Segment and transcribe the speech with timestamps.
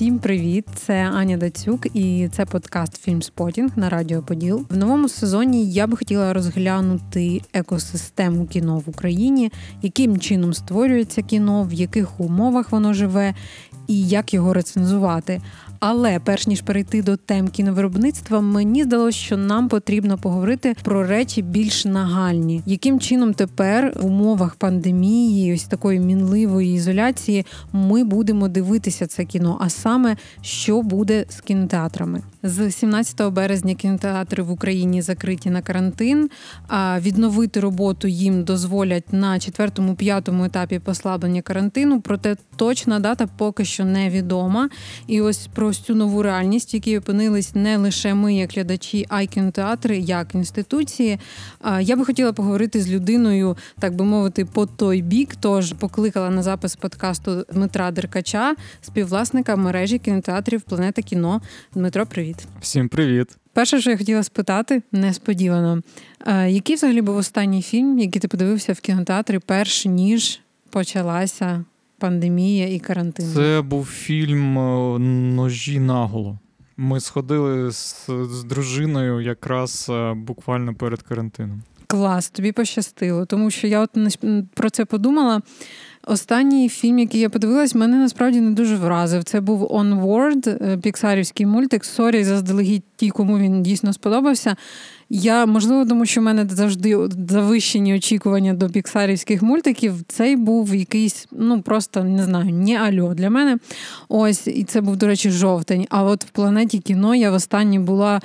[0.00, 0.66] Всім привіт!
[0.74, 4.66] Це Аня Дацюк, і це подкаст Фільмспотінг на Радіо Поділ.
[4.70, 9.52] В новому сезоні я би хотіла розглянути екосистему кіно в Україні,
[9.82, 13.34] яким чином створюється кіно, в яких умовах воно живе
[13.86, 15.40] і як його рецензувати.
[15.80, 21.42] Але перш ніж перейти до тем кіновиробництва, мені здалося, що нам потрібно поговорити про речі
[21.42, 29.06] більш нагальні, яким чином тепер в умовах пандемії, ось такої мінливої ізоляції, ми будемо дивитися
[29.06, 29.58] це кіно.
[29.60, 36.30] А саме що буде з кінотеатрами з 17 березня кінотеатри в Україні закриті на карантин.
[36.68, 42.00] А відновити роботу їм дозволять на четвертому п'ятому етапі послаблення карантину.
[42.00, 44.68] Проте точна дата поки що невідома.
[45.06, 49.06] І ось про ось цю нову реальність, в якій опинились не лише ми, як глядачі,
[49.08, 51.18] а й кінотеатри, як інституції.
[51.80, 55.36] Я би хотіла поговорити з людиною, так би мовити, по той бік.
[55.40, 61.40] Тож покликала на запис подкасту Дмитра Деркача, співвласника мережі кінотеатрів Планета кіно.
[61.74, 62.36] Дмитро, привіт.
[62.60, 63.36] Всім привіт.
[63.52, 65.82] Перше, що я хотіла спитати, несподівано,
[66.46, 70.40] який взагалі був останній фільм, який ти подивився в кінотеатрі, перш ніж
[70.70, 71.64] почалася
[72.00, 73.26] пандемія і карантин?
[73.34, 74.98] Це був фільм е,
[75.34, 76.38] Ножі наголо.
[76.76, 81.62] Ми сходили з, з дружиною якраз е, буквально перед карантином.
[81.86, 83.90] Клас, тобі пощастило, тому що я от
[84.54, 85.40] про це подумала.
[86.06, 89.24] Останній фільм, який я подивилась, мене насправді не дуже вразив.
[89.24, 91.84] Це був Onward, е, піксарівський мультик.
[91.84, 94.56] Sorry, заздалегідь ті, кому він дійсно сподобався.
[95.12, 99.94] Я можливо, тому що в мене завжди завищені очікування до піксарівських мультиків.
[100.08, 103.58] Цей був якийсь, ну просто не знаю, не альо для мене.
[104.08, 105.86] Ось, і це був, до речі, жовтень.
[105.90, 108.20] А от в планеті кіно я востаннє була.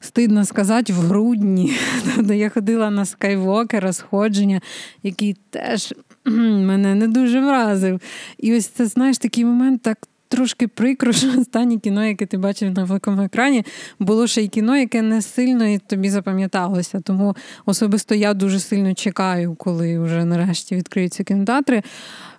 [0.00, 1.72] Стидно сказати, в грудні,
[2.18, 4.60] де я ходила на скайвокера, сходження,
[5.02, 8.00] який теж мене не дуже вразив.
[8.38, 9.98] І ось це, знаєш, такий момент так
[10.34, 13.64] трошки прикро, що останнє кіно, яке ти бачив на великому екрані,
[13.98, 17.00] було ще й кіно, яке не сильно і тобі запам'яталося.
[17.00, 21.82] Тому особисто я дуже сильно чекаю, коли вже нарешті відкриються кінотеатри.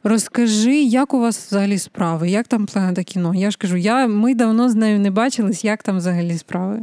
[0.08, 2.30] Розкажи, як у вас взагалі справи?
[2.30, 3.36] Як там планета кіно?
[3.36, 6.80] Я ж кажу, я, ми давно з нею не бачились, як там взагалі справи?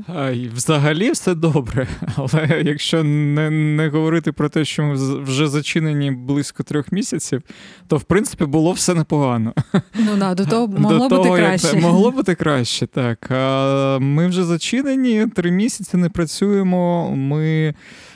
[0.54, 1.86] Взагалі все добре.
[2.16, 7.42] Але якщо не не говорити про те, що ми вже зачинені близько трьох місяців,
[7.88, 9.52] то в принципі було все непогано.
[9.94, 10.66] Ну да, до того
[11.02, 11.76] могло до бути того, краще.
[11.76, 13.30] Могло бути краще, так.
[14.00, 17.10] Ми вже зачинені, три місяці не працюємо.
[17.16, 17.74] Ми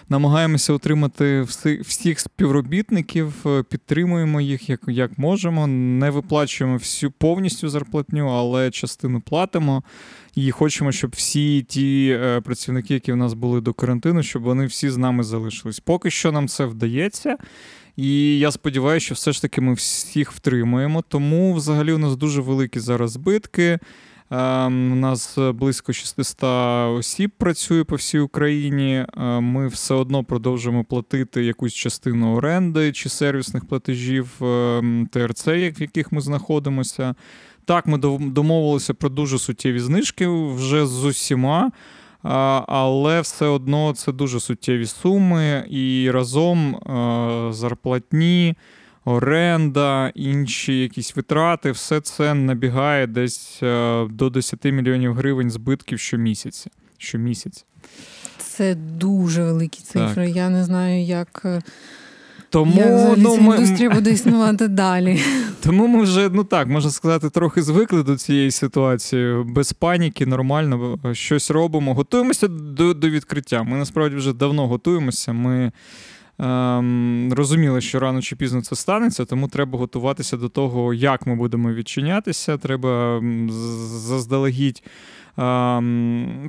[0.08, 1.42] намагаємося отримати
[1.80, 5.66] всіх співробітників, е, підтримуємо їх як як можемо.
[5.66, 9.82] Не виплачуємо всю повністю зарплатню, але частину платимо.
[10.34, 14.66] І хочемо, щоб всі ті е, працівники, які в нас були до карантину, щоб вони
[14.66, 15.80] всі з нами залишились.
[15.80, 17.36] Поки що нам це вдається.
[17.96, 21.04] І я сподіваюся, що все ж таки ми всіх втримуємо.
[21.08, 23.78] Тому взагалі у нас дуже великі зараз збитки.
[24.30, 26.42] Ем, у нас близько 600
[26.98, 29.06] осіб працює по всій Україні.
[29.16, 35.80] Ем, ми все одно продовжуємо платити якусь частину оренди чи сервісних платежів ем, ТРЦ, в
[35.80, 37.14] яких ми знаходимося.
[37.64, 41.70] Так, ми домовилися про дуже суттєві знижки вже з усіма.
[42.68, 48.56] Але все одно це дуже суттєві суми, і разом е, зарплатні,
[49.04, 56.70] оренда, інші якісь витрати, все це набігає десь е, до 10 мільйонів гривень збитків щомісяця.
[56.98, 57.64] щомісяця.
[58.38, 60.26] Це дуже великі цифри.
[60.26, 60.36] Так.
[60.36, 61.46] Я не знаю, як.
[62.50, 63.56] Тому Як ну, ця ми...
[63.56, 65.20] індустрія буде існувати далі.
[65.62, 69.44] Тому ми вже, ну так, можна сказати, трохи звикли до цієї ситуації.
[69.44, 71.94] Без паніки, нормально щось робимо.
[71.94, 73.62] Готуємося до до відкриття.
[73.62, 75.32] Ми насправді вже давно готуємося.
[75.32, 75.72] Ми
[76.38, 81.34] ем, розуміли, що рано чи пізно це станеться, тому треба готуватися до того, як ми
[81.34, 82.58] будемо відчинятися.
[82.58, 83.22] Треба
[83.88, 84.82] заздалегідь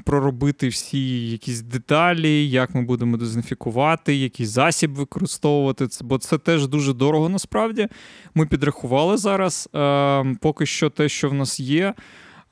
[0.06, 5.88] проробити всі якісь деталі, як ми будемо дезінфікувати, який засіб використовувати.
[6.02, 7.88] Бо це теж дуже дорого насправді.
[8.36, 9.70] Ми підрахували зараз.
[9.74, 11.94] Ем, поки що те, що в нас є.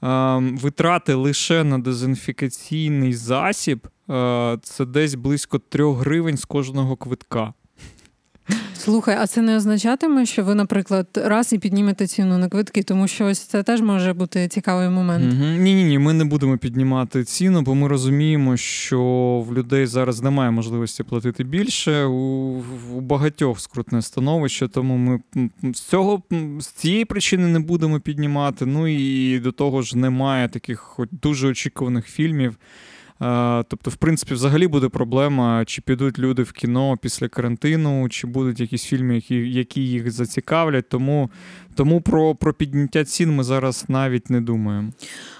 [0.01, 7.53] Ем, витрати лише на дезінфікаційний засіб е, це десь близько 3 гривень з кожного квитка.
[8.85, 13.07] Слухай, а це не означатиме, що ви, наприклад, раз і піднімете ціну на квитки, тому
[13.07, 15.33] що ось це теж може бути цікавий момент.
[15.59, 19.01] Ні, ні, ні, ми не будемо піднімати ціну, бо ми розуміємо, що
[19.47, 22.05] в людей зараз немає можливості платити більше.
[22.05, 22.63] У,
[22.93, 25.19] у багатьох скрутне становище, тому ми
[25.73, 26.23] з цього
[26.59, 28.65] з цієї причини не будемо піднімати.
[28.65, 32.57] Ну і до того ж немає таких хоч дуже очікуваних фільмів
[33.67, 38.59] Тобто, в принципі, взагалі буде проблема, чи підуть люди в кіно після карантину, чи будуть
[38.59, 40.89] якісь фільми, які які їх зацікавлять.
[40.89, 41.29] Тому
[41.75, 44.91] тому про про підняття цін ми зараз навіть не думаємо.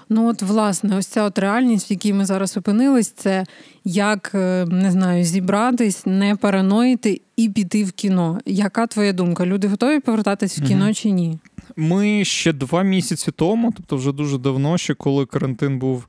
[0.08, 3.44] Ну от, власне, ось ця от реальність, в якій ми зараз опинились, це
[3.84, 8.40] як е, не знаю, зібратись, не параноїти і піти в кіно.
[8.46, 9.46] Яка твоя думка?
[9.46, 10.94] Люди готові повертатись в кіно угу.
[10.94, 11.38] чи ні?
[11.76, 16.06] Ми ще два місяці тому, тобто вже дуже давно, ще коли карантин був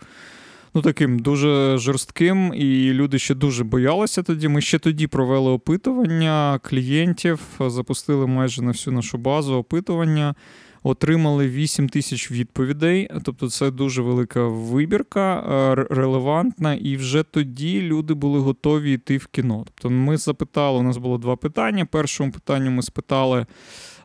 [0.77, 4.47] ну таким дуже жорстким, і люди ще дуже боялися тоді.
[4.47, 10.35] Ми ще тоді провели опитування клієнтів, запустили майже на всю нашу базу опитування.
[10.83, 15.44] Отримали 8 тисяч відповідей, тобто це дуже велика вибірка,
[15.89, 19.63] релевантна, і вже тоді люди були готові йти в кіно.
[19.65, 21.85] Тобто, ми запитали, у нас було два питання.
[21.85, 23.45] Першому питанню ми спитали.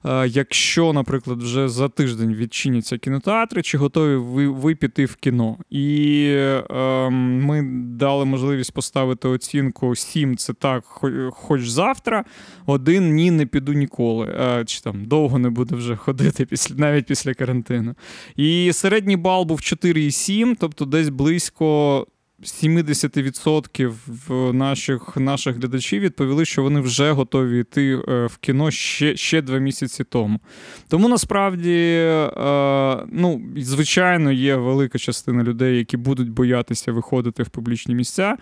[0.05, 5.59] Е, якщо, наприклад, вже за тиждень відчиняться кінотеатри, чи готові ви, ви піти в кіно?
[5.71, 10.85] І е, ми дали можливість поставити оцінку 7 це так,
[11.31, 12.25] хоч завтра,
[12.67, 14.27] один ні, не піду ніколи.
[14.27, 17.95] Е, чи там довго не буде вже ходити після навіть після карантину.
[18.37, 22.07] І середній бал був 4,7, тобто десь близько
[22.43, 29.43] 70% наших наших глядачів відповіли, що вони вже готові йти е, в кіно ще ще
[29.43, 30.41] два місяці тому.
[30.89, 37.95] Тому насправді, е, ну, звичайно, є велика частина людей, які будуть боятися виходити в публічні
[37.95, 38.37] місця.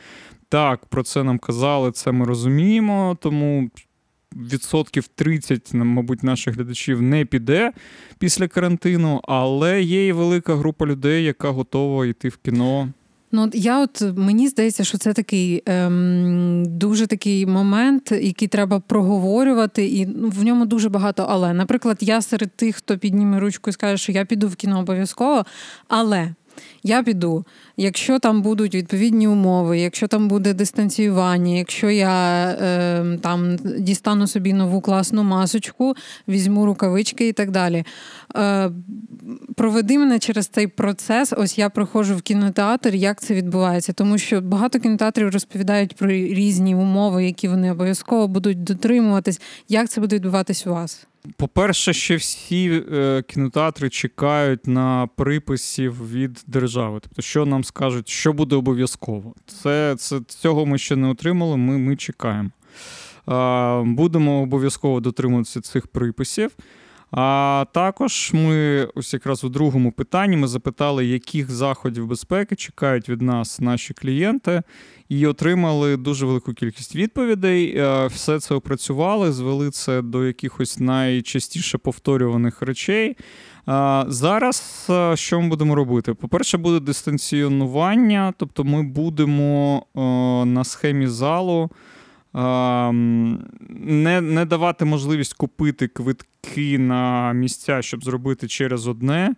[0.49, 3.71] Так, про це нам казали, це ми розуміємо, тому.
[4.37, 7.73] Відсотків 30, мабуть, наших глядачів не піде
[8.19, 12.89] після карантину, але є і велика група людей, яка готова йти в кіно.
[13.33, 19.87] Ну я от мені здається, що це такий ем, дуже такий момент, який треба проговорювати,
[19.87, 21.27] і ну, в ньому дуже багато.
[21.29, 24.79] Але, наприклад, я серед тих, хто підніме ручку і скаже, що я піду в кіно
[24.79, 25.45] обов'язково,
[25.89, 26.35] але
[26.83, 27.45] я піду.
[27.77, 34.53] Якщо там будуть відповідні умови, якщо там буде дистанціювання, якщо я е, там дістану собі
[34.53, 35.95] нову класну масочку,
[36.29, 37.85] візьму рукавички і так далі.
[38.37, 38.71] Е,
[39.57, 41.33] Проведи мене через цей процес.
[41.37, 46.75] Ось я проходжу в кінотеатр, як це відбувається, тому що багато кінотеатрів розповідають про різні
[46.75, 49.41] умови, які вони обов'язково будуть дотримуватись.
[49.69, 51.07] Як це буде відбуватись у вас?
[51.37, 56.99] По-перше, ще всі е, кінотеатри чекають на приписів від держави.
[57.03, 59.35] Тобто, що нам скажуть, що буде обов'язково.
[59.47, 62.51] Це, це Цього ми ще не отримали, ми, ми чекаємо.
[63.85, 66.51] Будемо обов'язково дотримуватися цих приписів.
[67.13, 73.23] А також ми ось якраз у другому питанні ми запитали, яких заходів безпеки чекають від
[73.23, 74.63] нас наші клієнти,
[75.09, 77.77] і отримали дуже велику кількість відповідей.
[77.77, 83.17] Е, все це опрацювали, звели це до якихось найчастіше повторюваних речей.
[84.07, 86.15] Зараз е, що ми будемо робити?
[86.15, 90.01] По-перше, буде дистанціонування, тобто ми будемо е,
[90.45, 91.71] на схемі залу
[92.35, 99.35] не не давати можливість купити квитки на місця, щоб зробити через одне.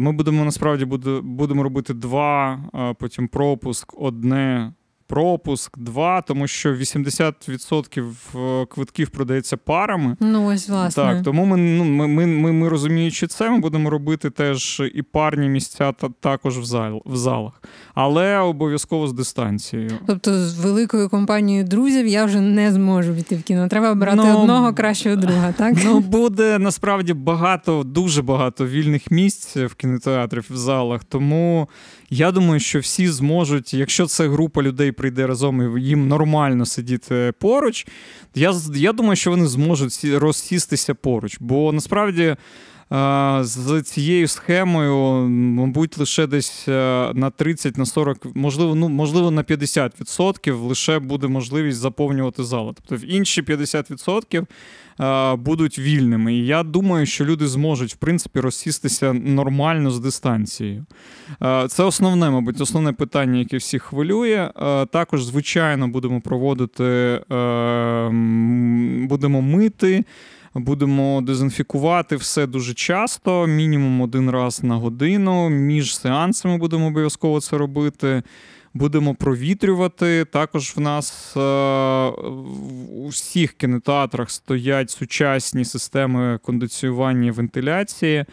[0.00, 0.84] Ми будемо насправді
[1.22, 2.58] будемо робити два,
[2.98, 4.72] потім пропуск, одне
[5.06, 8.04] пропуск, два, тому що 80%
[8.34, 10.16] е, квитків продається парами.
[10.20, 11.02] Ну, ось власне.
[11.02, 15.02] Так, тому ми ну, ми, ми, ми, ми розуміючи це, ми будемо робити теж і
[15.02, 17.62] парні місця та також в зал, в залах,
[17.94, 19.90] але обов'язково з дистанцією.
[20.06, 23.68] Тобто, з великою компанією друзів я вже не зможу піти в кіно.
[23.68, 25.52] Треба обрати ну, одного кращого друга.
[25.52, 31.04] Так ну буде насправді багато, дуже багато вільних місць в кінотеатрі в залах.
[31.04, 31.68] Тому
[32.10, 37.32] я думаю, що всі зможуть, якщо це група людей прийде разом і їм нормально сидіти
[37.38, 37.86] поруч,
[38.34, 41.36] я я думаю, що вони зможуть розсістися поруч.
[41.40, 42.36] Бо насправді.
[43.40, 44.96] З цією схемою,
[45.28, 51.26] мабуть, лише десь е, на 30 на 40, можливо, ну можливо, на 50% лише буде
[51.26, 52.72] можливість заповнювати зали.
[52.74, 54.46] Тобто в інші 50%
[55.36, 56.34] будуть вільними.
[56.34, 60.86] І я думаю, що люди зможуть в принципі розсістися нормально з дистанцією.
[61.68, 64.50] Це основне, мабуть, основне питання, яке всіх хвилює.
[64.92, 68.10] Також, звичайно, будемо проводити, е,
[69.08, 70.04] будемо мити.
[70.58, 75.48] Будемо дезінфікувати все дуже часто, мінімум один раз на годину.
[75.48, 78.22] Між сеансами будемо обов'язково це робити.
[78.74, 80.24] Будемо провітрювати.
[80.24, 81.40] Також в нас е,
[82.90, 88.16] у всіх кінотеатрах стоять сучасні системи кондиціювання і вентиляції.
[88.16, 88.26] Е,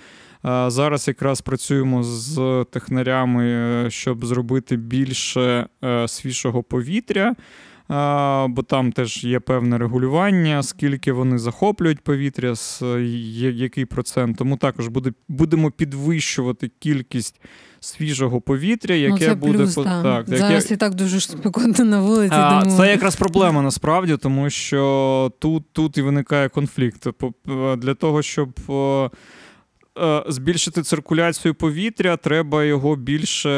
[0.67, 5.67] зараз якраз працюємо з технарями, е, щоб зробити більше
[6.07, 7.35] свіжого повітря
[8.49, 12.53] бо там теж є певне регулювання, скільки вони захоплюють повітря,
[13.53, 14.37] який процент.
[14.37, 17.41] Тому також буде, будемо підвищувати кількість
[17.79, 19.83] свіжого повітря, яке ну, буде плюс, по...
[19.83, 20.03] так.
[20.03, 20.73] так зараз яке...
[20.73, 22.35] і так дуже спекотно на вулиці.
[22.37, 22.77] А, тому...
[22.77, 27.07] Це якраз проблема насправді, тому що тут тут і виникає конфлікт.
[27.77, 28.59] Для того, щоб
[30.27, 33.49] збільшити циркуляцію повітря, треба його більше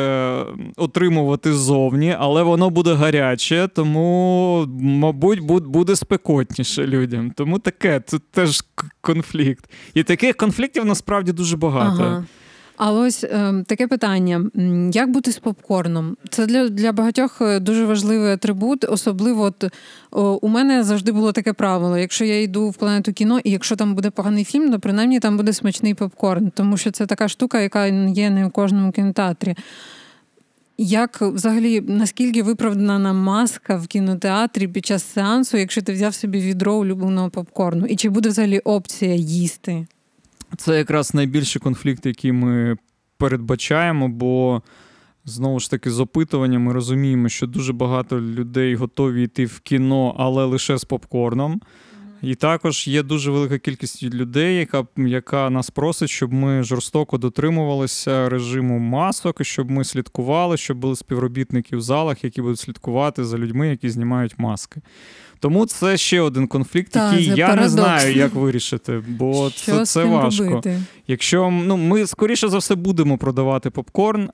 [0.77, 7.31] отримувати ззовні, але воно буде гаряче, тому, мабуть, буде спекотніше людям.
[7.35, 8.63] Тому таке, це теж
[9.01, 9.69] конфлікт.
[9.93, 12.03] І таких конфліктів насправді дуже багато.
[12.03, 12.25] Ага.
[12.77, 14.45] А ось е, таке питання:
[14.93, 16.17] як бути з попкорном?
[16.29, 18.83] Це для для багатьох е, дуже важливий атрибут.
[18.89, 19.73] Особливо от,
[20.11, 23.75] о, у мене завжди було таке правило: якщо я йду в планету кіно, і якщо
[23.75, 27.61] там буде поганий фільм, то принаймні там буде смачний попкорн, тому що це така штука,
[27.61, 29.55] яка є не в кожному кінотеатрі.
[30.77, 36.75] Як взагалі наскільки виправдана маска в кінотеатрі під час сеансу, якщо ти взяв собі відро
[36.75, 37.85] улюбленого попкорну?
[37.85, 39.87] І чи буде взагалі опція їсти?
[40.57, 42.77] Це якраз найбільший конфлікт, який ми
[43.17, 44.61] передбачаємо, бо
[45.25, 50.15] знову ж таки з опитування ми розуміємо, що дуже багато людей готові йти в кіно,
[50.17, 51.61] але лише з попкорном.
[52.21, 58.29] І також є дуже велика кількість людей, яка яка нас просить, щоб ми жорстоко дотримувалися
[58.29, 63.67] режиму масок, щоб ми слідкували, щоб були співробітники в залах, які будуть слідкувати за людьми,
[63.67, 64.81] які знімають маски.
[65.39, 67.61] Тому це ще один конфлікт, Та, який я парадокс.
[67.61, 70.43] не знаю, як вирішити, бо Що це це важко.
[70.45, 70.81] Робити?
[71.07, 74.29] Якщо ну ми скоріше за все будемо продавати попкорн,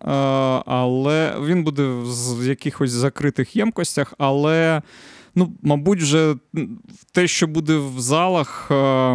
[0.65, 1.83] але він буде
[2.39, 4.81] в якихось закритих ємкостях, але.
[5.35, 6.35] Ну, мабуть, вже
[7.11, 8.67] те, що буде в залах,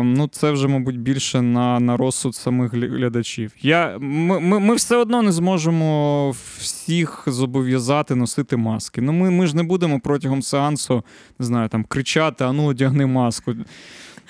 [0.04, 3.52] ну це вже, мабуть, більше на на розсуд самих глядачів.
[3.62, 9.00] Я, Ми ми, ми все одно не зможемо всіх зобов'язати носити маски.
[9.00, 11.04] Ну, Ми ми ж не будемо протягом сеансу
[11.38, 13.54] не знаю, там кричати, а ну одягни маску.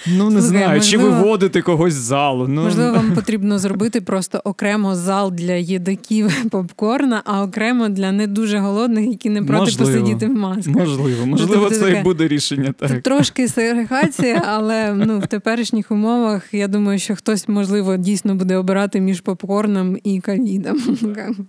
[0.06, 2.48] Ну, не Слухай, знаю, можливо, чи виводити когось з залу.
[2.48, 2.62] Ну.
[2.62, 8.58] Можливо, вам потрібно зробити просто окремо зал для їдаків попкорна, а окремо для не дуже
[8.58, 10.74] голодних, які не проти можливо, посидіти в масках.
[10.74, 12.74] Можливо, можливо, це і буде рішення.
[12.78, 12.88] так.
[12.88, 18.56] Це трошки сегрегація, але ну, в теперішніх умовах я думаю, що хтось, можливо, дійсно буде
[18.56, 20.78] обирати між попкорном і ковідом.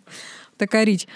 [0.58, 1.08] Така річ.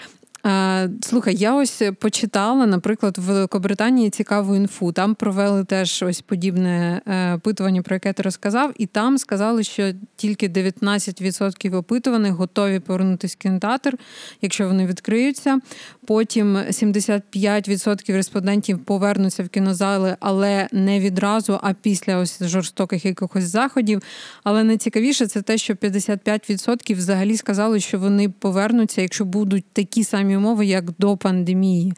[1.00, 4.92] Слухай, я ось почитала, наприклад, в Великобританії цікаву інфу.
[4.92, 9.92] Там провели теж ось подібне е, опитування, про яке ти розказав, і там сказали, що
[10.16, 13.98] тільки 19% опитуваних готові повернутися в кінотеатр,
[14.40, 15.58] якщо вони відкриються.
[16.06, 24.02] Потім 75% респондентів повернуться в кінозали, але не відразу, а після ось жорстоких якихось заходів.
[24.44, 30.31] Але найцікавіше це те, що 55% взагалі сказали, що вони повернуться, якщо будуть такі самі
[30.32, 31.92] самі умови, як до пандемії.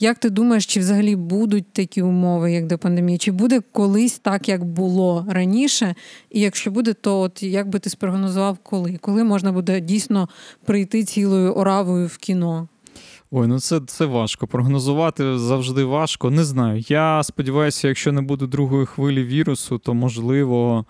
[0.00, 3.18] Як ти думаєш, чи взагалі будуть такі умови, як до пандемії?
[3.18, 5.94] Чи буде колись так, як було раніше?
[6.30, 8.98] І якщо буде, то от як би ти спрогнозував, коли?
[9.00, 10.28] Коли можна буде дійсно
[10.64, 12.68] прийти цілою оравою в кіно?
[13.30, 14.46] Ой, ну це це важко.
[14.46, 16.30] Прогнозувати завжди важко.
[16.30, 16.84] Не знаю.
[16.88, 20.84] Я сподіваюся, якщо не буде другої хвилі вірусу, то можливо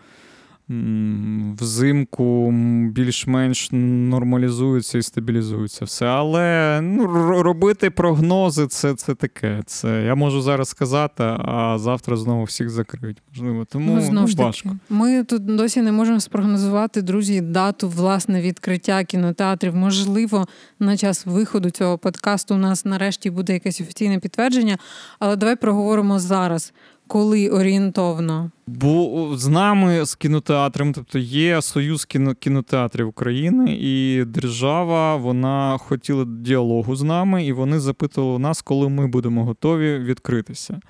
[1.61, 2.51] взимку
[2.93, 6.07] більш-менш нормалізується і стабілізується все.
[6.07, 7.07] Але ну,
[7.43, 9.63] робити прогнози це це таке.
[9.67, 13.23] Це Я можу зараз сказати, а завтра знову всіх закриють.
[13.35, 14.69] Можливо, тому ну, знову ж важко.
[14.69, 19.77] Таки, ми тут досі не можемо спрогнозувати, друзі, дату власне відкриття кінотеатрів.
[19.77, 20.47] Можливо,
[20.79, 24.79] на час виходу цього подкасту у нас нарешті буде якесь офіційне підтвердження.
[25.19, 26.73] Але давай проговоримо зараз
[27.09, 28.51] коли орієнтовно?
[28.67, 36.25] Бо з нами з кінотеатром, тобто є Союз кіно, кінотеатрів України, і держава вона хотіла
[36.25, 40.81] діалогу з нами, і вони запитували нас, коли ми будемо готові відкритися.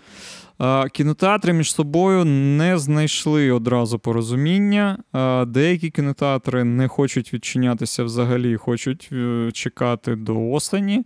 [0.93, 4.99] Кінотеатри між собою не знайшли одразу порозуміння.
[5.47, 11.05] Деякі кінотеатри не хочуть відчинятися взагалі, хочуть е, чекати до осені.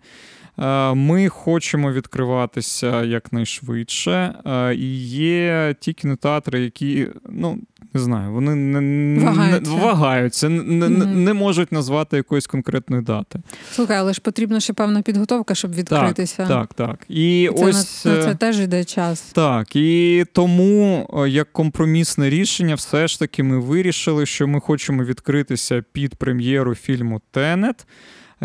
[0.58, 4.34] Е, ми хочемо відкриватися якнайшвидше.
[4.46, 7.58] Е, і є ті кінотеатри, які ну
[7.94, 13.40] не знаю, вони не вагаються, не, вагаються, не, mm не можуть назвати якоїсь конкретної дати.
[13.72, 16.46] Слухай, але ж потрібна ще певна підготовка, щоб відкритися.
[16.46, 16.88] Так, так.
[16.88, 17.06] так.
[17.08, 19.20] І це ось на, на це теж йде час.
[19.20, 25.84] Так, і тому як компромісне рішення, все ж таки ми вирішили, що ми хочемо відкритися
[25.92, 27.86] під прем'єру фільму Тенет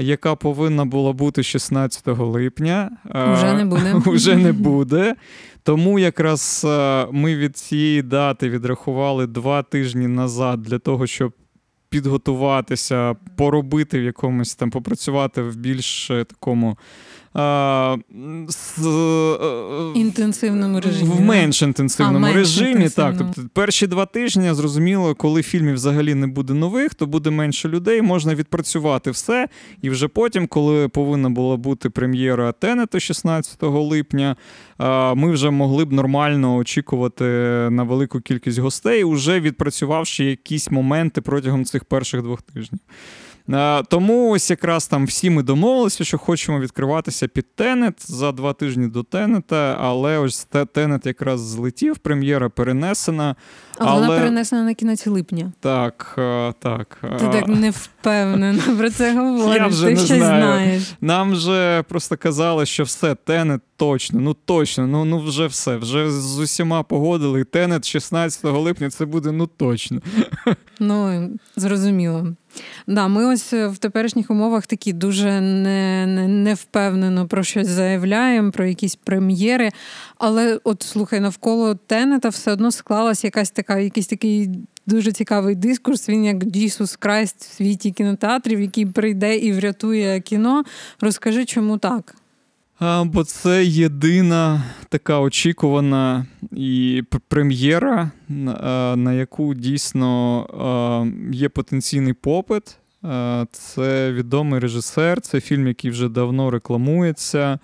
[0.02, 2.92] яка повинна була бути 16 липня.
[3.34, 3.94] Уже не буде.
[4.06, 5.16] Уже не буде.
[5.64, 6.66] Тому якраз
[7.12, 11.34] ми від цієї дати відрахували два тижні назад для того, щоб
[11.90, 16.78] підготуватися, поробити в якомусь там, попрацювати в більш такому
[18.48, 18.78] з
[19.96, 21.10] інтенсивному режимі.
[21.10, 22.76] В менш інтенсивному а, режимі.
[22.76, 23.16] Менш так.
[23.18, 28.02] Тобто перші два тижні зрозуміло, коли фільмів взагалі не буде нових, то буде менше людей,
[28.02, 29.48] можна відпрацювати все.
[29.82, 34.36] І вже потім, коли повинна була бути прем'єра Тенета 16 липня,
[35.16, 37.24] ми вже могли б нормально очікувати
[37.72, 42.80] на велику кількість гостей, уже відпрацювавши якісь моменти протягом цих перших двох тижнів.
[43.88, 48.88] Тому ось якраз там всі ми домовилися, що хочемо відкриватися під Тенет за два тижні
[48.88, 53.36] до Тенета, але ось Тенет якраз злетів, прем'єра перенесена.
[53.78, 55.52] А але вона перенесена на кінець липня.
[55.60, 56.14] Так,
[56.60, 56.98] так.
[57.20, 57.74] Ти так не
[58.08, 59.62] впевнено про це говориш.
[59.62, 60.44] Я вже Ти не ще знаю.
[60.44, 60.84] знаєш.
[61.02, 65.78] Нам вже просто казали, що все, Тенет точно, ну точно, ну ну вже все.
[65.78, 67.44] Вже з усіма погодили.
[67.44, 70.02] Тенет 16 липня це буде ну точно.
[70.80, 72.28] Ну, зрозуміло.
[72.88, 78.52] Да, Ми ось в теперішніх умовах такі дуже не, не, не впевнено про щось заявляємо,
[78.52, 79.70] про якісь прем'єри.
[80.18, 84.50] Але от слухай, навколо Тенета все одно склалась якась така, якийсь такий.
[84.88, 86.10] Дуже цікавий дискурс.
[86.10, 90.64] Він як Джісус Крайст в світі кінотеатрів, який прийде і врятує кіно.
[91.02, 92.16] Розкажи, чому так?
[92.80, 98.12] А, Бо це єдина така очікувана і прем'єра,
[98.98, 100.46] на яку дійсно
[101.32, 102.78] є потенційний попит.
[103.52, 107.60] Це відомий режисер, це фільм, який вже давно рекламується.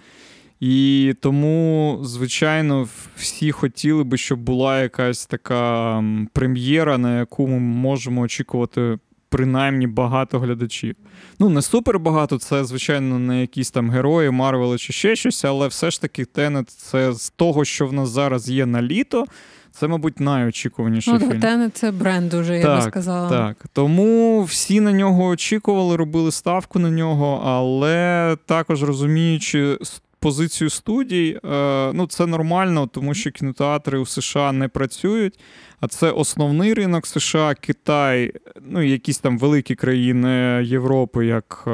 [0.66, 6.04] І тому, звичайно, всі хотіли би, щоб була якась така
[6.34, 8.98] прем'єра, на яку ми можемо очікувати
[9.30, 10.96] принаймні багато глядачів.
[11.40, 15.68] Ну, не супер багато, це, звичайно, не якісь там герої, Марвели чи ще щось, але
[15.68, 19.26] все ж таки Тенет це з того, що в нас зараз є на літо.
[19.72, 21.40] Це, мабуть, найочікуваніший ну, фільм.
[21.40, 23.30] Тенет це бренд уже, я так, би сказала.
[23.30, 23.66] Так.
[23.74, 29.78] Тому всі на нього очікували, робили ставку на нього, але також розуміючи
[30.24, 35.40] позицію студій, е, ну це нормально, тому що кінотеатри у США не працюють.
[35.80, 41.72] А це основний ринок США, Китай, ну якісь там великі країни Європи, як е,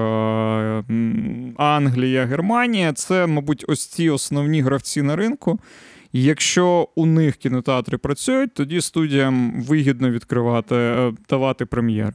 [1.57, 2.93] Англія, Германія.
[2.93, 5.59] Це, мабуть, ось ці основні гравці на ринку.
[6.13, 12.13] І якщо у них кінотеатри працюють, тоді студіям вигідно відкривати, е, давати прем'єри.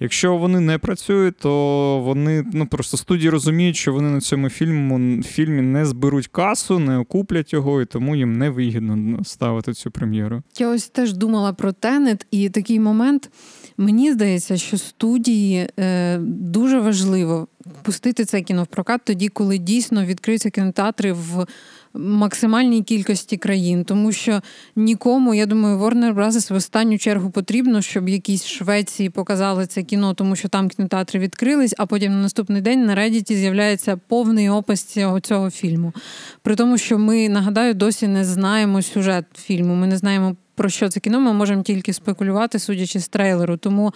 [0.00, 5.22] Якщо вони не працюють, то вони ну просто студії розуміють, що вони на цьому фільму,
[5.22, 10.42] фільмі не зберуть касу, не окуплять його, і тому їм не вигідно ставити цю прем'єру.
[10.58, 13.30] Я ось теж думала про Тенет, і такий момент
[13.76, 17.48] мені здається, що студії е, дуже важливо
[17.82, 21.46] пустити це кіно в прокат тоді, коли дійсно відкриються кінотеатри в
[21.94, 24.40] максимальній кількості країн, тому що
[24.76, 26.52] нікому, я думаю, Warner Bros.
[26.52, 31.74] в останню чергу потрібно, щоб якісь Швеції показали це кіно, тому що там кінотеатри відкрились,
[31.78, 35.92] а потім на наступний день на Reddit з'являється повний опис цього, цього фільму.
[36.42, 39.74] При тому, що ми нагадаю, досі не знаємо сюжет фільму.
[39.74, 41.20] Ми не знаємо про що це кіно.
[41.20, 43.56] Ми можемо тільки спекулювати, судячи з трейлеру.
[43.56, 43.92] Тому.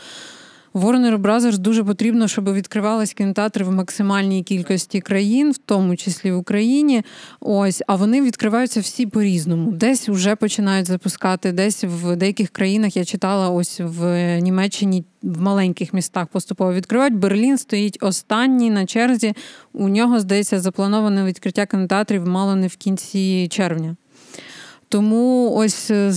[0.75, 6.39] Warner Brothers дуже потрібно, щоб відкривались кінотеатри в максимальній кількості країн, в тому числі в
[6.39, 7.03] Україні.
[7.41, 9.73] Ось, а вони відкриваються всі по-різному.
[9.73, 15.05] Десь вже починають запускати, десь в деяких країнах я читала ось в Німеччині.
[15.23, 17.15] В маленьких містах поступово відкривають.
[17.15, 19.35] Берлін стоїть останній на черзі.
[19.73, 23.97] У нього здається заплановане відкриття кінотеатрів мало не в кінці червня.
[24.93, 26.13] Тому ось е,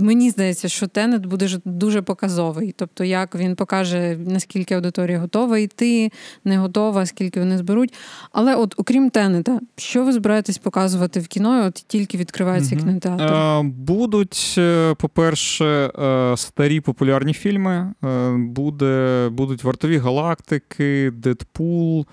[0.00, 2.74] мені здається, що Тенет буде дуже показовий.
[2.76, 6.10] Тобто, як він покаже, наскільки аудиторія готова йти,
[6.44, 7.94] не готова, скільки вони зберуть.
[8.32, 11.64] Але, от, окрім Тенета, що ви збираєтесь показувати в кіно?
[11.66, 12.84] От тільки відкривається угу.
[12.84, 13.66] кінотеатр?
[13.66, 17.94] Будуть, е, по-перше, е, старі популярні фільми.
[18.36, 22.06] Буде, Будуть вартові галактики, Дедпул.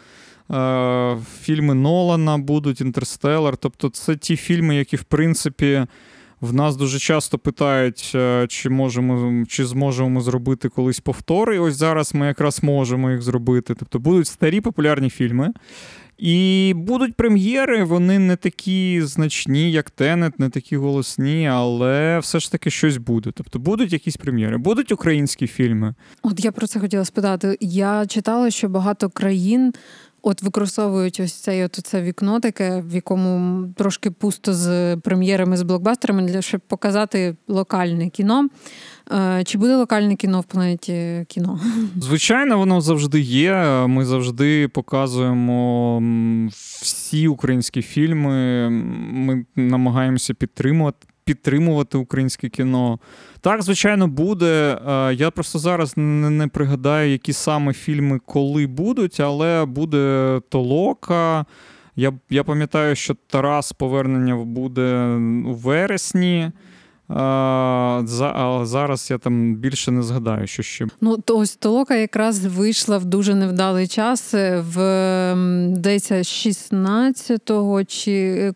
[0.52, 3.58] Е, фільми Нолана будуть, Інтерстеллар.
[3.58, 5.86] Тобто, це ті фільми, які, в принципі,
[6.42, 11.56] в нас дуже часто питають, е, чи можемо, чи зможемо ми зробити колись повтори.
[11.56, 13.76] І ось зараз ми якраз можемо їх зробити.
[13.80, 15.54] Тобто будуть старі популярні фільми.
[16.18, 22.52] І будуть прем'єри, вони не такі значні, як Тенет, не такі голосні, але все ж
[22.52, 23.32] таки щось буде.
[23.36, 25.94] Тобто будуть якісь прем'єри, будуть українські фільми.
[26.24, 27.58] От я про це хотіла спитати.
[27.62, 29.74] Я читала, що багато країн
[30.28, 35.62] От використовують ось це от це вікно, таке, в якому трошки пусто з прем'єрами, з
[35.62, 38.48] блокбастерами, для щоб показати локальне кіно.
[39.12, 41.60] Е, чи буде локальне кіно в планеті кіно?
[42.02, 43.54] Звичайно, воно завжди є.
[43.88, 46.02] Ми завжди показуємо
[46.82, 48.70] всі українські фільми.
[49.12, 53.00] Ми намагаємося підтримувати підтримувати українське кіно.
[53.42, 54.80] Так, звичайно, буде.
[54.88, 61.46] Е, я просто зараз не, пригадаю, які саме фільми коли будуть, але буде Толока.
[61.96, 65.06] Я я пам'ятаю, що Тарас повернення буде
[65.46, 66.52] у вересні.
[67.10, 70.88] А, за, зараз я там більше не згадаю, що ще.
[71.02, 74.76] Ну, то ось толока якраз вийшла в дуже невдалий час, е, в
[75.76, 78.54] здається, 16-го чи е,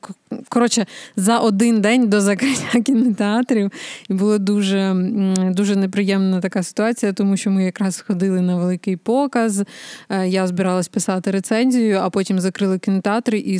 [0.51, 0.85] коротше
[1.15, 3.71] за один день до закриття кінотеатрів.
[4.09, 4.95] І була дуже
[5.37, 9.63] дуже неприємна така ситуація, тому що ми якраз ходили на великий показ.
[10.09, 13.59] Е, я збиралась писати рецензію, а потім закрили кінотеатри і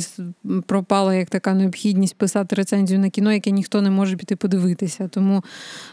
[0.66, 5.08] пропала як така необхідність писати рецензію на кіно, яке ніхто не може піти подивитися.
[5.08, 5.44] Тому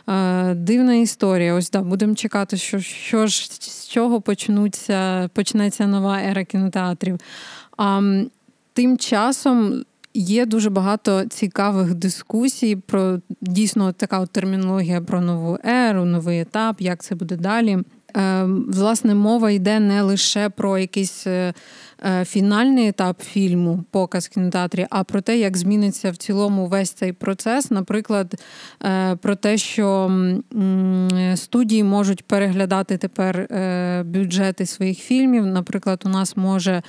[0.09, 1.53] е, дивна історія.
[1.53, 7.17] Ось да, будемо чекати, що що ж з чого почнуться, почнеться нова ера кінотеатрів.
[7.77, 8.01] А
[8.73, 16.05] тим часом Є дуже багато цікавих дискусій про дійсно така от термінологія про нову еру,
[16.05, 17.77] новий етап, як це буде далі.
[18.17, 21.53] Е, власне, мова йде не лише про якийсь е,
[22.25, 27.13] фінальний етап фільму, показ в кінотеатрі, а про те, як зміниться в цілому весь цей
[27.13, 27.71] процес.
[27.71, 28.41] Наприклад,
[29.21, 30.11] про те, що
[31.35, 33.47] студії можуть переглядати тепер
[34.05, 35.45] бюджети своїх фільмів.
[35.45, 36.81] Наприклад, у нас може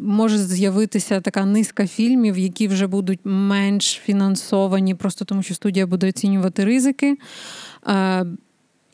[0.00, 6.08] може з'явитися така низка фільмів, які вже будуть менш фінансовані, просто тому що студія буде
[6.08, 7.16] оцінювати ризики.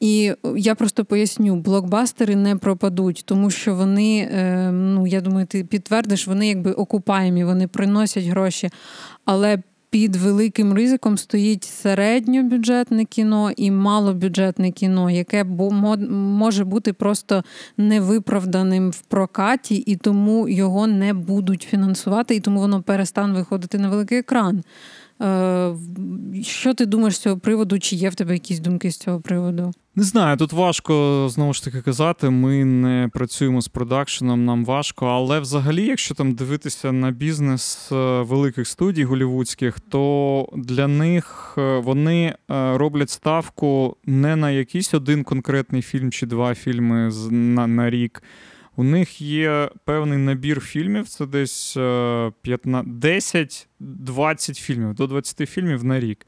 [0.05, 5.65] І я просто поясню, блокбастери не пропадуть, тому що вони, е, ну я думаю, ти
[5.65, 8.71] підтвердиш, вони якби окупаємі, вони приносять гроші.
[9.25, 9.59] Але
[9.91, 17.45] під великим ризиком стоїть середньобюджетне кіно і малобюджетне кіно, яке може бути просто
[17.77, 23.89] невиправданим в прокаті, і тому його не будуть фінансувати, і тому воно перестане виходити на
[23.89, 24.63] великий екран.
[25.23, 25.75] Е,
[26.43, 27.79] що ти думаєш з цього приводу?
[27.79, 29.73] Чи є в тебе якісь думки з цього приводу?
[29.97, 32.31] Не знаю, тут важко знову ж таки казати.
[32.31, 35.07] Ми не працюємо з продакшеном, нам важко.
[35.07, 41.79] Але взагалі, якщо там дивитися на бізнес е, великих студій голівудських, то для них е,
[41.79, 48.23] вони роблять ставку не на якийсь один конкретний фільм чи два фільми на, на рік.
[48.77, 53.61] У них є певний набір фільмів, це десь 10-20
[54.51, 56.27] е, фільмів, до 20 фільмів на рік.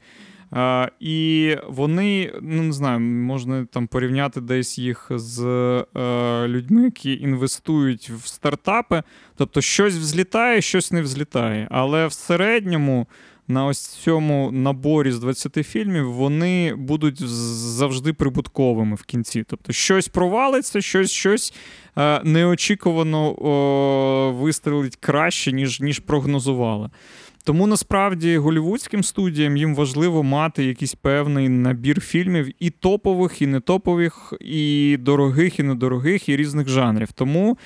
[0.51, 7.13] Uh, і вони, ну не знаю, можна там порівняти десь їх з uh, людьми, які
[7.13, 9.03] інвестують в стартапи.
[9.35, 11.67] Тобто щось взлітає, щось не взлітає.
[11.71, 13.07] Але в середньому
[13.47, 19.43] на ось цьому наборі з 20 фільмів вони будуть завжди прибутковими в кінці.
[19.47, 21.53] Тобто щось провалиться, щось щось
[21.97, 26.89] е, неочікувано о, вистрелить краще, ніж, ніж прогнозували.
[27.47, 34.33] Тому насправді голівудським студіям їм важливо мати якийсь певний набір фільмів і топових, і нетопових,
[34.41, 37.11] і дорогих, і недорогих, і різних жанрів.
[37.11, 37.57] Тому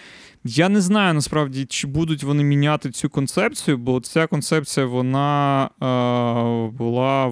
[0.44, 6.78] я не знаю насправді, чи будуть вони міняти цю концепцію, бо ця концепція вона е,
[6.78, 7.28] була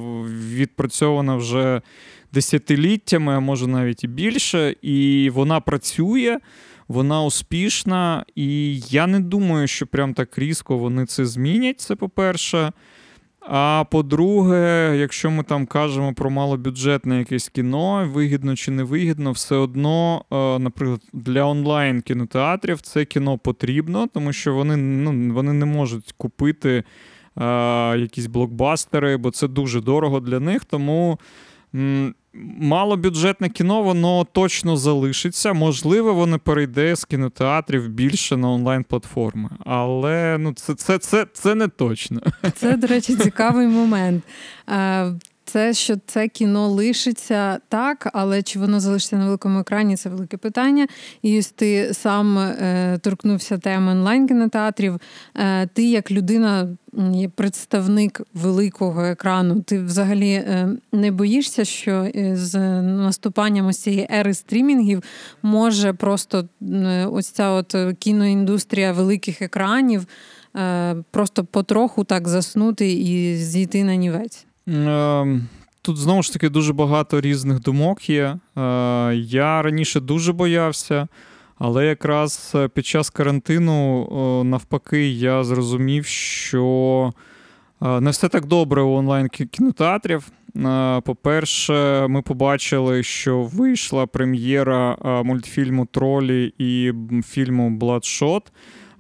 [0.54, 1.82] відпрацьована вже
[2.34, 6.40] десятиліттями, а може навіть і більше, і вона працює.
[6.88, 11.80] Вона успішна, і я не думаю, що прям так різко вони це змінять.
[11.80, 12.72] Це по-перше.
[13.42, 19.56] А по-друге, якщо ми там кажемо про малобюджетне якесь кіно, вигідно чи не вигідно, все
[19.56, 25.66] одно, е, наприклад, для онлайн кінотеатрів це кіно потрібно, тому що вони ну, вони не
[25.66, 26.84] можуть купити
[27.38, 27.44] е,
[27.98, 30.66] якісь блокбастери, бо це дуже дорого для них.
[30.66, 31.20] Тому
[32.60, 35.54] малобюджетне кіно, воно точно залишиться.
[35.54, 39.50] Можливо, воно перейде з кінотеатрів більше на онлайн-платформи.
[39.66, 42.22] Але ну, це, це, це, це не точно.
[42.56, 44.24] Це, до речі, цікавий момент.
[45.50, 50.10] Е, це що це кіно лишиться так, але чи воно залишиться на великому екрані, це
[50.10, 50.88] велике питання.
[51.22, 55.00] І ти сам е, торкнувся теми онлайн-кінотеатрів.
[55.36, 56.68] Е, ти, як людина,
[57.36, 64.34] представник великого екрану, ти взагалі е, не боїшся, що е, з наступанням ось цієї ери
[64.34, 65.04] стрімінгів
[65.42, 70.06] може просто е, ось ця от кіноіндустрія великих екранів
[71.12, 74.46] просто потроху так заснути і зійти на нівець.
[74.70, 75.48] Ем,
[75.82, 78.24] тут знову ж таки дуже багато різних думок є.
[78.26, 78.40] Е,
[79.16, 81.08] я раніше дуже боявся,
[81.58, 87.14] але якраз е, під час карантину, навпаки, я зрозумів, що
[87.82, 90.28] е, не все так добре у онлайн-кінотеатрів.
[91.04, 96.94] По-перше, ми побачили, що вийшла прем'єра мультфільму Тролі і
[97.26, 98.42] фільму Bloodshot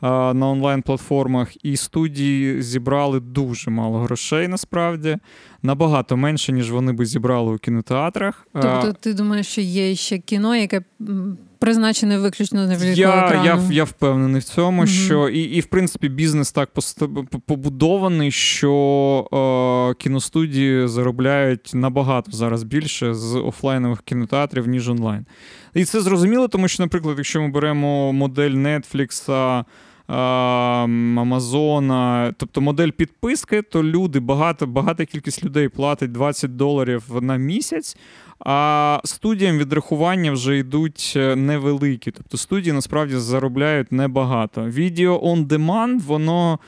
[0.01, 5.17] на онлайн-платформах, і студії зібрали дуже мало грошей насправді,
[5.63, 8.47] набагато менше, ніж вони би зібрали у кінотеатрах.
[8.53, 10.81] Тобто, ти думаєш, що є ще кіно, яке
[11.59, 16.09] призначене виключно для я, я я, впевнений в цьому, mm що і, і в принципі
[16.09, 16.69] бізнес так
[17.45, 25.25] побудований, що е, кіностудії заробляють набагато зараз більше з офлайнових кінотеатрів, ніж онлайн.
[25.73, 29.31] І це зрозуміло, тому що, наприклад, якщо ми беремо модель Netflix,
[31.17, 37.97] Амазона, тобто модель підписки, то люди, багато, багата кількість людей платить 20 доларів на місяць.
[38.45, 42.11] А студіям відрахування вже йдуть е, невеликі.
[42.11, 44.63] Тобто студії насправді заробляють небагато.
[44.63, 46.59] Відео on demand, воно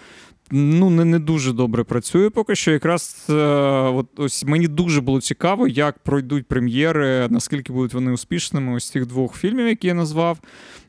[0.52, 2.72] ну, не не дуже добре працює поки що.
[2.72, 8.76] Якраз е, от ось мені дуже було цікаво, як пройдуть прем'єри, наскільки будуть вони успішними
[8.76, 10.40] ось цих двох фільмів, які я назвав.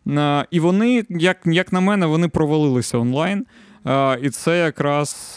[0.09, 3.47] Е, і вони, як, як на мене, вони провалилися онлайн.
[4.23, 5.35] І це якраз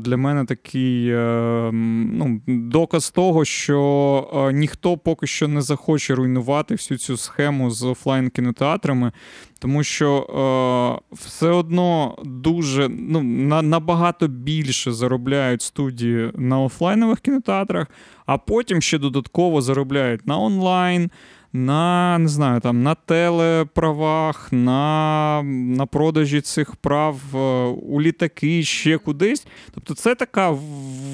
[0.00, 6.98] для мене такий е, ну, доказ того, що ніхто поки що не захоче руйнувати всю
[6.98, 9.12] цю схему з офлайн кінотеатрами,
[9.58, 13.22] тому що все одно дуже ну,
[13.62, 17.86] набагато більше заробляють студії на офлайнових кінотеатрах,
[18.26, 21.10] а потім ще додатково заробляють на онлайн
[21.52, 27.38] на не знаю, там, на телеправах, на на продажі цих прав е,
[27.82, 29.46] у літаки, ще кудись.
[29.74, 30.50] Тобто, це така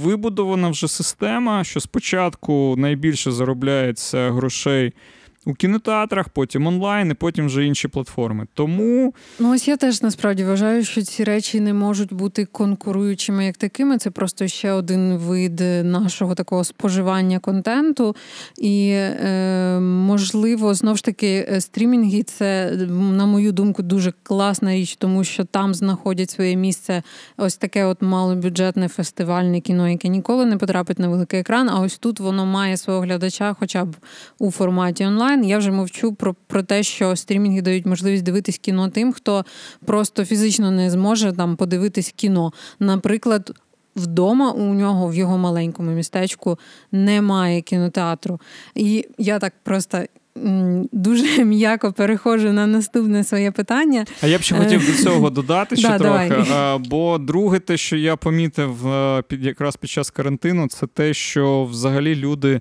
[0.02, 4.92] вибудована вже система, що спочатку найбільше заробляється грошей
[5.46, 8.46] у кінотеатрах, потім онлайн, і потім вже інші платформи.
[8.54, 13.56] Тому ну ось я теж насправді вважаю, що ці речі не можуть бути конкуруючими як
[13.56, 13.98] такими.
[13.98, 18.16] Це просто ще один вид нашого такого споживання контенту.
[18.58, 24.96] І е, можливо, знову ж таки, е, стрімінги це, на мою думку, дуже класна річ,
[24.96, 27.02] тому що там знаходять своє місце
[27.36, 31.68] ось таке от малобюджетне фестивальне кіно, яке ніколи не потрапить на великий екран.
[31.68, 33.96] А ось тут воно має свого глядача, хоча б
[34.38, 35.50] у форматі онлайн онлайн.
[35.50, 39.44] Я вже мовчу про про те, що стрімінги дають можливість дивитись кіно тим, хто
[39.84, 42.52] просто фізично не зможе там подивитись кіно.
[42.80, 43.52] Наприклад.
[43.96, 46.58] Вдома у нього в його маленькому містечку
[46.92, 48.40] немає кінотеатру.
[48.74, 49.98] І я так просто
[50.92, 54.04] дуже м'яко переходжу на наступне своє питання.
[54.22, 56.34] А я б ще хотів до цього додати ще трохи.
[56.78, 62.16] Бо друге, те, що я помітив е, якраз під час карантину, це те, що взагалі
[62.16, 62.60] люди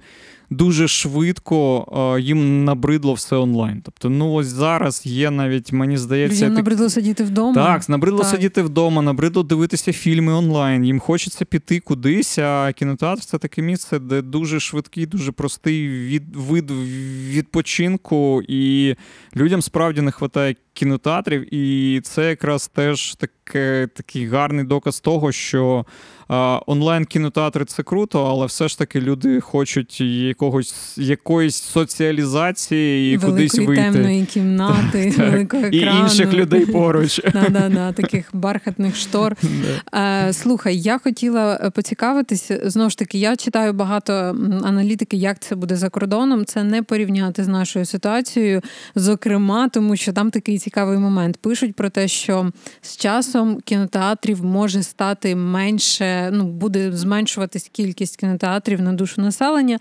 [0.51, 1.87] дуже швидко
[2.17, 3.81] е, їм набридло все онлайн.
[3.85, 7.53] Тобто, ну ось зараз є навіть, мені здається, Людям набридло сидіти вдома.
[7.53, 8.27] Так, набридло так.
[8.27, 10.85] сидіти вдома, набридло дивитися фільми онлайн.
[10.85, 12.37] Їм хочеться піти кудись.
[12.37, 16.71] А кінотеатр це таке місце, де дуже швидкий, дуже простий від, вид
[17.29, 18.95] відпочинку, і
[19.35, 21.53] людям справді не вистачає кінотеатрів.
[21.53, 25.85] І це якраз теж таке, такий гарний доказ того, що.
[26.67, 33.67] Онлайн-кінотеатри це круто, але все ж таки люди хочуть якогось якоїсь соціалізації і Великої кудись
[33.67, 33.91] вийти.
[33.91, 35.99] темної кімнати, великого екрану.
[35.99, 37.21] І інших людей поруч.
[37.33, 39.35] Да-да-да, Таких бархатних штор.
[39.93, 42.61] Е, слухай, я хотіла е, поцікавитися.
[42.69, 44.13] Знову ж таки, я читаю багато
[44.63, 46.45] аналітики, як це буде за кордоном.
[46.45, 48.61] Це не порівняти з нашою ситуацією.
[48.95, 51.37] Зокрема, тому що там такий цікавий момент.
[51.37, 58.81] Пишуть про те, що з часом кінотеатрів може стати менше ну, буде зменшуватись кількість кінотеатрів
[58.81, 59.79] на душу населення.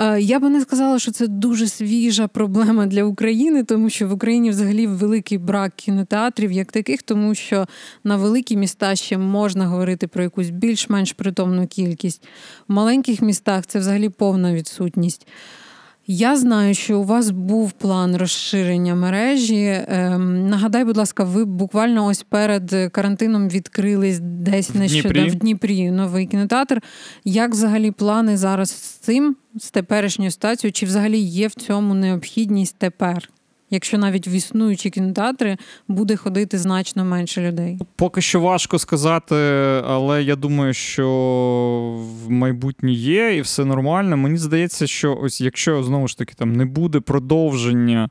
[0.00, 4.12] Е, я би не сказала, що це дуже свіжа проблема для України, тому що в
[4.12, 7.66] Україні взагалі великий брак кінотеатрів як таких, тому що
[8.04, 12.22] на великі міста ще можна говорити про якусь більш-менш притомну кількість.
[12.68, 15.26] В маленьких містах це взагалі повна відсутність.
[16.06, 19.84] Я знаю, що у вас був план розширення мережі.
[19.88, 26.26] Ем, нагадай, будь ласка, ви буквально ось перед карантином відкрились десь нещодавно в Дніпрі новий
[26.26, 26.82] кінотеатр.
[27.24, 30.72] Як взагалі плани зараз з цим, з теперішньою ситуацією?
[30.72, 33.30] Чи взагалі є в цьому необхідність тепер?
[33.70, 35.56] Якщо навіть в існуючі кінотеатри
[35.88, 37.78] буде ходити значно менше людей?
[37.96, 39.34] Поки що важко сказати,
[39.86, 41.08] але я думаю, що
[42.24, 44.16] в майбутнє є і все нормально.
[44.16, 48.10] Мені здається, що ось якщо знову ж таки там не буде продовження.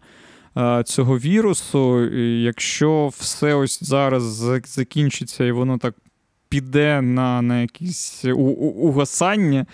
[0.58, 4.24] Е, цього вірусу, якщо все ось зараз
[4.66, 5.96] закінчиться і воно так
[6.50, 9.66] піде на на якісь угасання,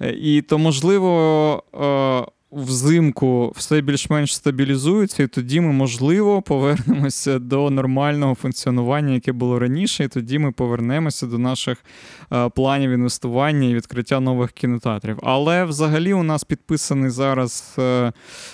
[0.00, 7.70] е, і то можливо е, взимку все більш-менш стабілізується, і тоді ми, можливо, повернемося до
[7.70, 11.78] нормального функціонування, яке було раніше, і тоді ми повернемося до наших
[12.32, 15.18] е, планів інвестування і відкриття нових кінотеатрів.
[15.22, 18.12] Але взагалі у нас підписаний зараз е,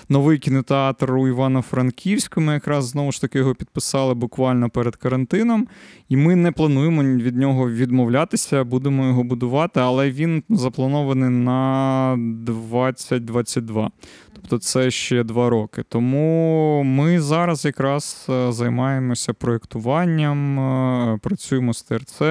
[0.09, 2.41] новий кінотеатр у Івано-Франківську.
[2.41, 5.69] Ми якраз знову ж таки його підписали буквально перед карантином,
[6.09, 13.86] і ми не плануємо від нього відмовлятися, будемо його будувати, але він запланований на 2022.
[13.89, 14.09] 2.
[14.33, 15.83] Тобто це ще два роки.
[15.89, 22.23] Тому ми зараз якраз е, займаємося проєктуванням, е, працюємо з ТРЦ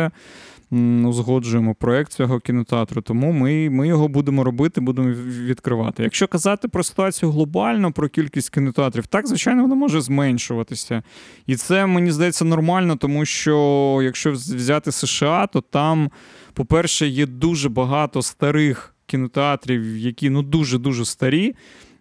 [1.06, 6.04] узгоджуємо проект цього кінотеатру, тому ми ми його будемо робити, будемо відкривати.
[6.04, 11.04] Якщо казати про ситуацію глобально, про кількість кінотеатрів, так, звичайно, вона може зменшуватися.
[11.46, 16.12] І це, мені здається, нормально, тому що якщо взяти США, то там,
[16.54, 21.56] по-перше, є дуже багато старих кінотеатрів, які ну дуже-дуже старі.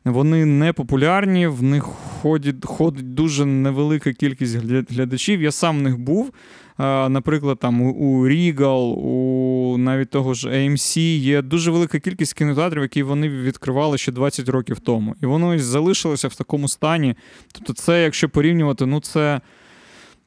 [0.04, 4.56] Вони не популярні, в них ходить ходить дуже невелика кількість
[4.90, 5.42] глядачів.
[5.42, 6.32] Я сам в них був.
[6.78, 13.02] Наприклад, там у Regal, у навіть того ж AMC є дуже велика кількість кінотеатрів, які
[13.02, 15.14] вони відкривали ще 20 років тому.
[15.22, 17.14] І воно залишилося в такому стані.
[17.52, 19.40] Тобто, це, якщо порівнювати, ну це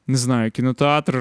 [0.06, 1.16] не знаю, кінотеатр.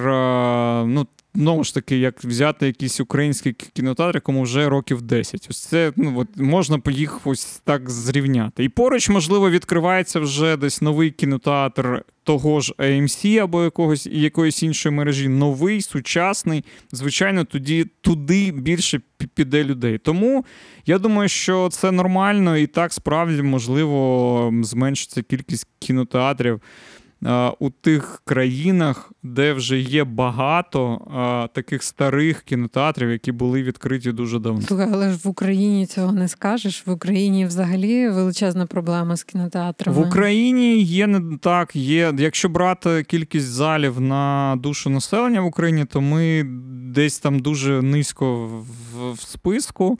[0.88, 5.48] ну, Знову ж таки, як взяти якийсь український кінотеатр, якому вже років 10.
[5.50, 8.64] Ось це ну, от можна їх ось так зрівняти.
[8.64, 14.96] І поруч, можливо, відкривається вже десь новий кінотеатр того ж AMC або якогось якоїсь іншої
[14.96, 16.66] мережі, новий, сучасний.
[16.92, 19.02] Звичайно, тоді туди більше
[19.34, 19.98] піде людей.
[19.98, 20.46] Тому
[20.86, 26.62] я думаю, що це нормально і так справді можливо зменшиться кількість кінотеатрів
[27.60, 34.40] у тих країнах, де вже є багато а, таких старих кінотеатрів, які були відкриті дуже
[34.40, 34.62] давно.
[34.62, 36.88] Слухай, але ж в Україні цього не скажеш.
[36.88, 39.98] В Україні взагалі величезна проблема з кінотеатрами.
[39.98, 41.76] В Україні є не так.
[41.76, 46.44] Є, якщо брати кількість залів на душу населення в Україні, то ми
[46.94, 50.00] десь там дуже низько в, в списку.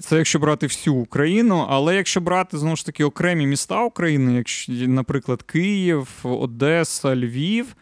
[0.00, 4.72] Це якщо брати всю Україну, але якщо брати знову ж таки окремі міста України, якщо,
[4.72, 7.76] наприклад, Київ, Одеса, Львів,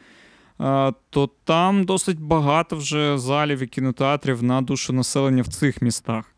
[1.11, 6.36] то там досить багато вже залів і кінотеатрів на душу населення в цих містах.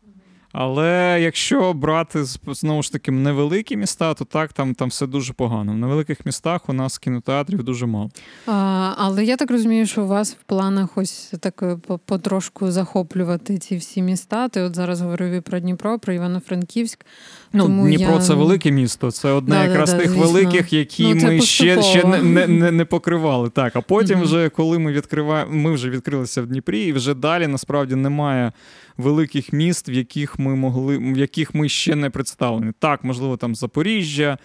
[0.51, 5.71] Але якщо брати знову ж таки невеликі міста, то так там там все дуже погано.
[5.71, 8.09] В невеликих містах у нас кінотеатрів дуже мало.
[8.47, 13.57] А, Але я так розумію, що у вас в планах ось так е, потрошку захоплювати
[13.57, 14.49] ці всі міста.
[14.49, 17.05] Ти от зараз говорив і про Дніпро, про Івано-Франківськ.
[17.53, 18.19] Ну, Тому Дніпро я...
[18.19, 19.11] це велике місто.
[19.11, 20.25] Це одне да, якраз да, тих звісно.
[20.25, 23.49] великих, які ну, ми ще ще не не, не покривали.
[23.49, 24.23] Так, а потім, mm-hmm.
[24.23, 28.51] вже коли ми відкриваємо, ми вже відкрилися в Дніпрі, і вже далі насправді немає
[28.97, 32.71] великих міст, в яких ми могли, в яких ми ще не представлені.
[32.79, 34.37] Так, можливо, там Запоріжжя.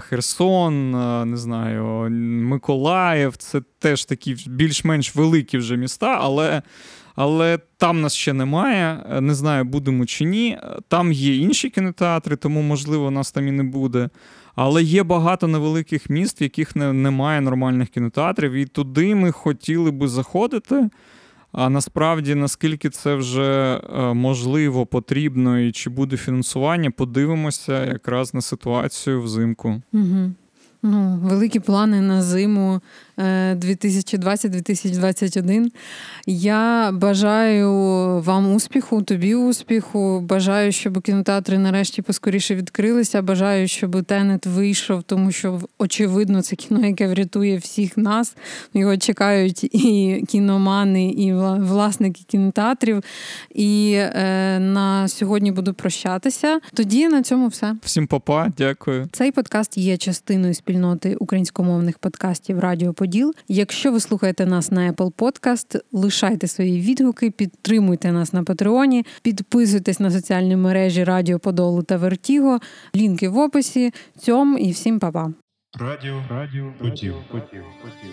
[0.00, 0.90] Херсон,
[1.30, 6.62] не знаю, Миколаїв це теж такі більш-менш великі вже міста, але
[7.20, 9.04] але там нас ще немає.
[9.20, 10.58] Не знаю, будемо чи ні.
[10.88, 14.08] Там є інші кінотеатри, тому, можливо, нас там і не буде.
[14.54, 19.90] Але є багато невеликих міст, в яких не, немає нормальних кінотеатрів, і туди ми хотіли
[19.90, 20.90] би заходити.
[21.52, 28.40] А насправді, наскільки це вже е, можливо, потрібно і чи буде фінансування, подивимося якраз на
[28.40, 29.82] ситуацію взимку.
[29.92, 30.32] Угу.
[30.82, 32.80] Ну, великі плани на зиму
[33.20, 35.66] 2020-2021.
[35.66, 35.70] Е,
[36.26, 37.70] Я бажаю
[38.20, 40.20] вам успіху, тобі успіху.
[40.20, 43.22] Бажаю, щоб кінотеатри нарешті поскоріше відкрилися.
[43.22, 48.36] Бажаю, щоб Тенет вийшов, тому що очевидно це кіно, яке врятує всіх нас.
[48.74, 53.02] Його чекають і кіномани, і власники кінотеатрів.
[53.54, 56.60] І е, на сьогодні буду прощатися.
[56.74, 57.76] Тоді на цьому все.
[57.82, 59.08] Всім папа, дякую.
[59.12, 63.34] Цей подкаст є частиною спільноти українськомовних подкастів Радіо Поділ.
[63.48, 70.00] Якщо ви слухаєте нас на Apple Podcast, лишайте свої відгуки, підтримуйте нас на Патреоні, підписуйтесь
[70.00, 72.58] на соціальні мережі Радіо Подолу та Вертіго.
[72.96, 73.92] Лінки в описі.
[74.18, 75.32] Цьом і всім па-па.
[75.80, 77.14] Радіо Радіо Поділ.
[77.30, 77.64] Поділ.
[77.82, 78.12] Поділ.